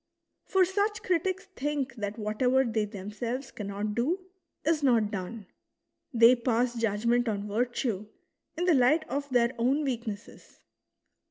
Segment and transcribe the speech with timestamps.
[0.45, 4.19] For such critics think that whatever they themselves cannot do,
[4.65, 5.45] is not done;
[6.11, 8.07] they pass judgment on virtue
[8.57, 10.57] in the light of their own weak nesses.